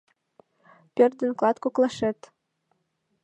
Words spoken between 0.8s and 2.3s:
Пӧрт ден клат коклашет